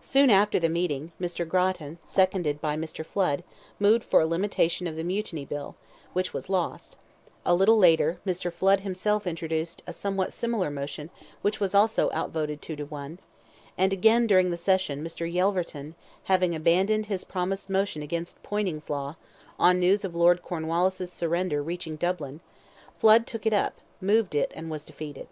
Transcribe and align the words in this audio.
Soon 0.00 0.30
after 0.30 0.58
the 0.58 0.68
meeting, 0.68 1.12
Mr. 1.20 1.48
Grattan, 1.48 1.98
seconded 2.02 2.60
by 2.60 2.74
Mr. 2.76 3.06
Flood, 3.06 3.44
moved 3.78 4.02
for 4.02 4.20
a 4.20 4.26
limitation 4.26 4.88
of 4.88 4.96
the 4.96 5.04
Mutiny 5.04 5.44
Bill, 5.44 5.76
which 6.12 6.34
was 6.34 6.50
lost; 6.50 6.96
a 7.46 7.54
little 7.54 7.76
later, 7.78 8.18
Mr. 8.26 8.52
Flood 8.52 8.80
himself 8.80 9.28
introduced 9.28 9.80
a 9.86 9.92
somewhat 9.92 10.32
similar 10.32 10.72
motion, 10.72 11.08
which 11.42 11.60
was 11.60 11.72
also 11.72 12.10
outvoted 12.12 12.60
two 12.60 12.74
to 12.74 12.84
one; 12.84 13.20
and 13.78 13.92
again, 13.92 14.26
during 14.26 14.50
the 14.50 14.56
session, 14.56 15.04
Mr. 15.04 15.32
Yelverton, 15.32 15.94
having 16.24 16.52
abandoned 16.52 17.06
his 17.06 17.22
promised 17.22 17.70
motion 17.70 18.02
against 18.02 18.42
Poyning's 18.42 18.90
law, 18.90 19.14
on 19.56 19.78
news 19.78 20.04
of 20.04 20.16
Lord 20.16 20.42
Cornwallis's 20.42 21.12
surrender 21.12 21.62
reaching 21.62 21.94
Dublin, 21.94 22.40
Flood 22.92 23.24
took 23.24 23.46
it 23.46 23.52
up, 23.52 23.74
moved 24.00 24.34
it, 24.34 24.50
and 24.56 24.68
was 24.68 24.84
defeated. 24.84 25.28